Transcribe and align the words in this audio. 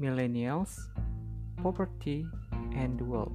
millennials, 0.00 0.88
poverty, 1.62 2.26
and 2.74 2.98
the 2.98 3.04
world. 3.04 3.32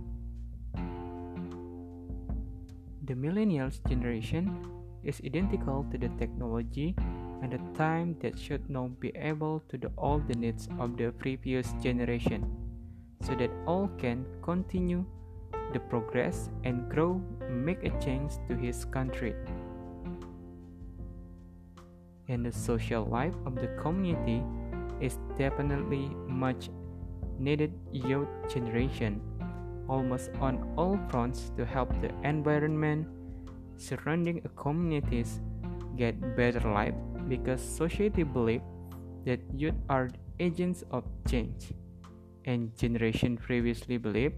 The 3.05 3.13
millennials 3.13 3.85
generation 3.87 4.55
is 5.03 5.21
identical 5.25 5.85
to 5.91 5.97
the 5.97 6.09
technology 6.17 6.95
and 7.41 7.51
the 7.51 7.59
time 7.77 8.15
that 8.21 8.39
should 8.39 8.69
now 8.69 8.87
be 8.99 9.11
able 9.15 9.61
to 9.67 9.77
do 9.77 9.91
all 9.97 10.19
the 10.19 10.35
needs 10.35 10.69
of 10.79 10.95
the 10.95 11.11
previous 11.11 11.73
generation 11.83 12.47
so 13.21 13.35
that 13.35 13.51
all 13.67 13.89
can 13.97 14.25
continue 14.41 15.05
the 15.73 15.79
progress 15.79 16.49
and 16.63 16.89
grow 16.89 17.21
make 17.49 17.83
a 17.83 17.89
change 17.99 18.33
to 18.47 18.55
his 18.55 18.85
country 18.85 19.35
and 22.29 22.45
the 22.45 22.51
social 22.51 23.03
life 23.03 23.35
of 23.45 23.55
the 23.55 23.67
community 23.81 24.41
is 25.03 25.17
definitely 25.37 26.09
much 26.27 26.69
needed 27.37 27.73
youth 27.91 28.29
generation 28.53 29.21
almost 29.87 30.29
on 30.39 30.61
all 30.77 30.97
fronts 31.09 31.51
to 31.57 31.65
help 31.65 31.89
the 32.01 32.11
environment 32.23 33.07
surrounding 33.77 34.41
communities 34.55 35.41
get 35.97 36.19
better 36.37 36.61
life 36.61 36.95
because 37.27 37.61
society 37.61 38.23
believe 38.23 38.61
that 39.25 39.39
youth 39.55 39.75
are 39.89 40.09
agents 40.39 40.83
of 40.91 41.03
change. 41.29 41.73
And 42.45 42.75
generation 42.77 43.37
previously 43.37 43.97
believe 43.97 44.33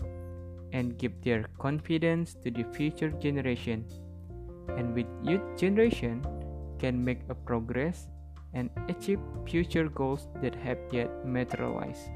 and 0.74 0.98
give 0.98 1.14
their 1.24 1.46
confidence 1.58 2.36
to 2.44 2.52
the 2.52 2.64
future 2.64 3.10
generation. 3.10 3.86
And 4.78 4.94
with 4.94 5.08
youth 5.24 5.58
generation 5.58 6.22
can 6.80 7.04
make 7.04 7.22
a 7.30 7.36
progress 7.36 8.08
and 8.56 8.72
achieve 8.88 9.20
future 9.46 9.88
goals 9.92 10.28
that 10.42 10.56
have 10.56 10.80
yet 10.92 11.12
materialized. 11.28 12.10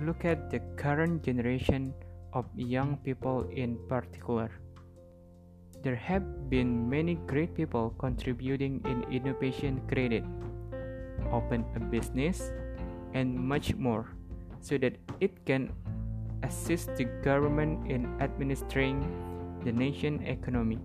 Look 0.00 0.24
at 0.24 0.50
the 0.50 0.60
current 0.76 1.22
generation 1.22 1.94
of 2.32 2.46
young 2.56 2.96
people 3.04 3.46
in 3.50 3.78
particular. 3.88 4.50
There 5.82 5.96
have 5.96 6.48
been 6.48 6.88
many 6.88 7.14
great 7.26 7.54
people 7.54 7.94
contributing 7.98 8.80
in 8.86 9.04
innovation 9.12 9.82
credit, 9.86 10.24
open 11.30 11.64
a 11.76 11.80
business, 11.80 12.50
and 13.12 13.36
much 13.36 13.74
more 13.74 14.08
so 14.60 14.78
that 14.78 14.96
it 15.20 15.44
can 15.44 15.72
assist 16.42 16.96
the 16.96 17.04
government 17.22 17.90
in 17.90 18.08
administering 18.20 19.04
the 19.64 19.72
nation 19.72 20.22
economy. 20.22 20.78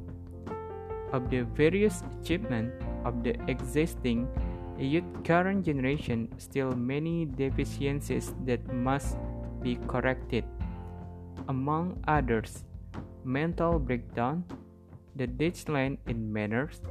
Of 1.12 1.30
the 1.30 1.42
various 1.42 2.04
achievements 2.22 2.74
of 3.04 3.24
the 3.24 3.36
existing 3.48 4.28
youth 4.78 5.04
current 5.24 5.66
generation, 5.66 6.30
still 6.38 6.72
many 6.72 7.26
deficiencies 7.26 8.34
that 8.46 8.62
must 8.74 9.18
be 9.62 9.76
corrected. 9.88 10.46
Among 11.48 12.00
others, 12.08 12.64
mental 13.24 13.80
breakdown, 13.80 14.44
the 15.16 15.28
decline 15.28 15.98
in 16.08 16.32
manners, 16.32 16.82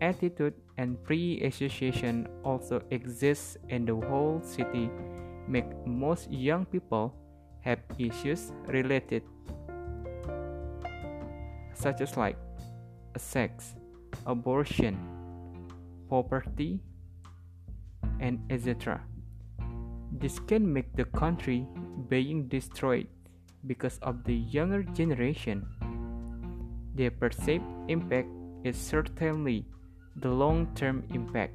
attitude, 0.00 0.54
and 0.78 0.96
free 1.04 1.42
association 1.42 2.28
also 2.44 2.80
exists 2.90 3.58
in 3.68 3.84
the 3.84 3.96
whole 3.96 4.40
city, 4.42 4.90
make 5.46 5.66
most 5.84 6.30
young 6.30 6.64
people 6.64 7.12
have 7.60 7.80
issues 7.98 8.52
related 8.68 9.22
such 11.78 12.00
as 12.00 12.16
like 12.16 12.36
sex, 13.16 13.74
abortion, 14.26 14.98
poverty, 16.10 16.80
and 18.20 18.40
etc. 18.50 19.00
This 20.10 20.38
can 20.38 20.72
make 20.72 20.90
the 20.96 21.04
country 21.04 21.66
being 22.08 22.48
destroyed 22.48 23.06
because 23.66 23.98
of 24.02 24.24
the 24.24 24.34
younger 24.34 24.82
generation. 24.82 25.66
The 26.94 27.10
perceived 27.10 27.64
impact 27.86 28.28
is 28.64 28.76
certainly 28.76 29.66
the 30.16 30.30
long-term 30.30 31.04
impact, 31.14 31.54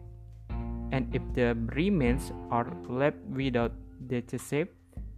and 0.92 1.14
if 1.14 1.22
the 1.34 1.56
remains 1.76 2.32
are 2.50 2.72
left 2.88 3.18
without 3.28 3.74
decisive 4.08 4.70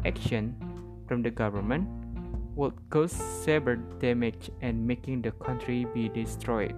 action, 0.04 0.56
from 1.08 1.22
the 1.22 1.30
government 1.30 1.88
would 2.56 2.74
cause 2.90 3.12
severe 3.12 3.76
damage 4.00 4.50
and 4.62 4.88
making 4.88 5.22
the 5.22 5.32
country 5.32 5.86
be 5.94 6.10
destroyed. 6.10 6.76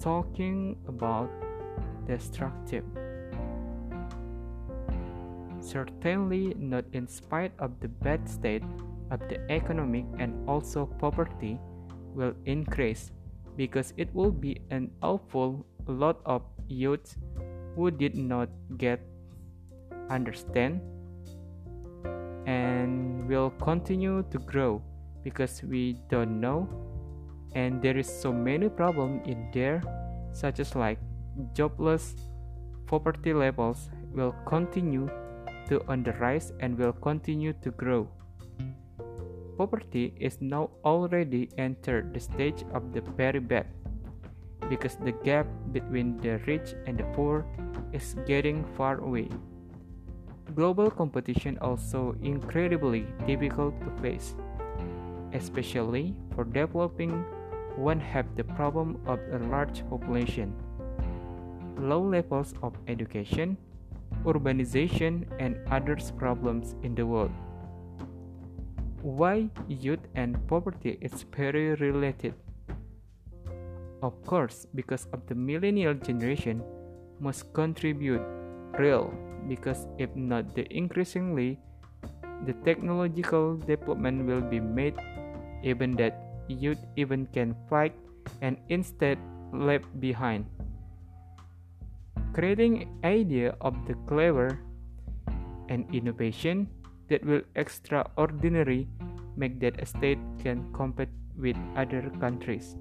Talking 0.00 0.76
about 0.88 1.30
destructive. 2.06 2.84
Certainly 5.62 6.54
not 6.58 6.84
in 6.92 7.06
spite 7.06 7.52
of 7.60 7.78
the 7.78 7.86
bad 7.86 8.28
state 8.28 8.66
of 9.12 9.20
the 9.28 9.38
economic 9.48 10.04
and 10.18 10.34
also 10.48 10.86
poverty 10.98 11.60
will 12.14 12.34
increase 12.46 13.12
because 13.56 13.92
it 13.96 14.12
will 14.14 14.30
be 14.30 14.60
an 14.70 14.90
awful 15.02 15.66
lot 15.86 16.20
of 16.24 16.42
youths 16.68 17.16
who 17.76 17.90
did 17.90 18.16
not 18.16 18.48
get 18.76 19.00
understand 20.10 20.80
and 22.46 23.28
will 23.28 23.50
continue 23.62 24.22
to 24.30 24.38
grow 24.38 24.82
because 25.22 25.62
we 25.62 25.96
don't 26.08 26.40
know. 26.40 26.68
And 27.54 27.82
there 27.82 27.96
is 27.96 28.08
so 28.08 28.32
many 28.32 28.68
problem 28.68 29.20
in 29.24 29.50
there 29.52 29.82
such 30.32 30.60
as 30.60 30.74
like 30.74 30.98
jobless 31.54 32.14
poverty 32.86 33.32
levels 33.32 33.90
will 34.12 34.34
continue 34.46 35.08
to 35.68 35.80
on 35.88 36.02
the 36.02 36.12
rise 36.14 36.52
and 36.60 36.76
will 36.78 36.92
continue 36.92 37.52
to 37.64 37.70
grow 37.72 38.08
poverty 39.56 40.12
is 40.18 40.40
now 40.40 40.70
already 40.84 41.48
entered 41.58 42.12
the 42.14 42.20
stage 42.20 42.64
of 42.74 42.92
the 42.92 43.00
very 43.16 43.40
bad 43.40 43.66
because 44.68 44.96
the 44.96 45.12
gap 45.24 45.46
between 45.72 46.16
the 46.18 46.38
rich 46.46 46.74
and 46.86 46.98
the 46.98 47.04
poor 47.12 47.44
is 47.92 48.16
getting 48.26 48.64
far 48.76 48.98
away. 48.98 49.28
Global 50.54 50.90
competition 50.90 51.58
also 51.60 52.16
incredibly 52.22 53.06
difficult 53.26 53.74
to 53.80 53.90
face, 54.02 54.34
especially 55.32 56.14
for 56.34 56.44
developing 56.44 57.24
one 57.76 58.00
have 58.00 58.26
the 58.36 58.44
problem 58.44 59.00
of 59.06 59.18
a 59.32 59.38
large 59.48 59.86
population, 59.88 60.52
low 61.78 62.02
levels 62.02 62.54
of 62.62 62.74
education, 62.86 63.56
urbanization 64.24 65.24
and 65.38 65.56
others 65.70 66.12
problems 66.12 66.74
in 66.82 66.94
the 66.94 67.04
world 67.04 67.32
why 69.02 69.50
youth 69.66 70.06
and 70.14 70.38
poverty 70.46 70.96
is 71.02 71.26
very 71.34 71.74
related. 71.82 72.34
Of 74.02 74.14
course, 74.26 74.66
because 74.74 75.06
of 75.12 75.26
the 75.26 75.34
millennial 75.34 75.94
generation 75.94 76.62
must 77.18 77.52
contribute 77.52 78.22
real 78.78 79.14
because 79.46 79.86
if 79.98 80.10
not 80.16 80.54
the 80.54 80.66
increasingly 80.70 81.58
the 82.46 82.54
technological 82.66 83.56
development 83.58 84.26
will 84.26 84.40
be 84.42 84.58
made 84.58 84.94
even 85.62 85.94
that 85.94 86.18
youth 86.48 86.78
even 86.96 87.26
can 87.30 87.54
fight 87.68 87.94
and 88.40 88.56
instead 88.68 89.18
left 89.52 89.86
behind 90.00 90.46
creating 92.32 92.88
idea 93.04 93.54
of 93.60 93.74
the 93.86 93.94
clever 94.08 94.58
and 95.68 95.86
innovation 95.94 96.66
that 97.08 97.24
will 97.24 97.42
extraordinary 97.56 98.88
make 99.36 99.60
that 99.60 99.80
a 99.80 99.86
state 99.86 100.18
can 100.42 100.72
compete 100.72 101.08
with 101.36 101.56
other 101.76 102.10
countries. 102.20 102.76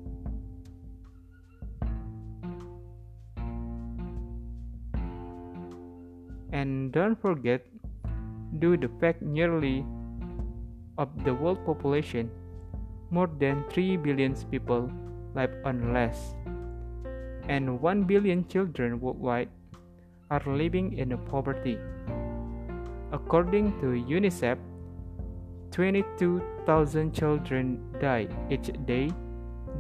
And 6.52 6.92
don't 6.92 7.16
forget, 7.16 7.66
due 8.60 8.76
the 8.76 8.90
fact 9.00 9.22
nearly 9.22 9.86
of 10.98 11.10
the 11.24 11.34
world 11.34 11.66
population, 11.66 12.30
more 13.10 13.30
than 13.40 13.64
3 13.72 13.98
billion 13.98 14.36
people 14.52 14.92
live 15.34 15.52
on 15.64 15.94
less, 15.94 16.36
and 17.48 17.82
1 17.82 18.04
billion 18.04 18.48
children 18.48 19.00
worldwide 19.00 19.50
are 20.30 20.44
living 20.46 20.98
in 20.98 21.18
poverty. 21.28 21.80
According 23.12 23.80
to 23.82 23.88
UNICEF, 23.88 24.58
22,000 25.72 27.14
children 27.14 27.80
die 28.00 28.28
each 28.50 28.72
day 28.86 29.12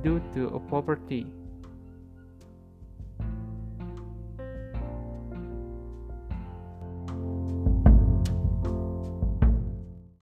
due 0.04 0.20
to 0.34 0.62
poverty. 0.70 1.28